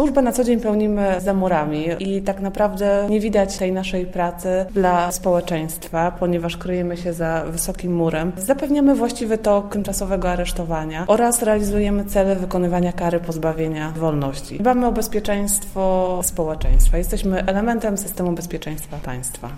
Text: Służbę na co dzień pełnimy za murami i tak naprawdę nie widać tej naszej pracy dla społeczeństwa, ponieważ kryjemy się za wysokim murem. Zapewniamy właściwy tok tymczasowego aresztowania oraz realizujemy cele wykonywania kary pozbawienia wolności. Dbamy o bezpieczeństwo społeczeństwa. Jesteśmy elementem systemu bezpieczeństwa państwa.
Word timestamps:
Służbę 0.00 0.22
na 0.22 0.32
co 0.32 0.44
dzień 0.44 0.60
pełnimy 0.60 1.20
za 1.20 1.34
murami 1.34 1.86
i 1.98 2.22
tak 2.22 2.40
naprawdę 2.40 3.06
nie 3.10 3.20
widać 3.20 3.58
tej 3.58 3.72
naszej 3.72 4.06
pracy 4.06 4.66
dla 4.74 5.12
społeczeństwa, 5.12 6.12
ponieważ 6.20 6.56
kryjemy 6.56 6.96
się 6.96 7.12
za 7.12 7.44
wysokim 7.48 7.94
murem. 7.94 8.32
Zapewniamy 8.36 8.94
właściwy 8.94 9.38
tok 9.38 9.72
tymczasowego 9.72 10.30
aresztowania 10.30 11.04
oraz 11.06 11.42
realizujemy 11.42 12.04
cele 12.04 12.36
wykonywania 12.36 12.92
kary 12.92 13.20
pozbawienia 13.20 13.92
wolności. 13.96 14.58
Dbamy 14.58 14.86
o 14.86 14.92
bezpieczeństwo 14.92 16.20
społeczeństwa. 16.22 16.98
Jesteśmy 16.98 17.44
elementem 17.46 17.98
systemu 17.98 18.32
bezpieczeństwa 18.32 18.96
państwa. 19.04 19.50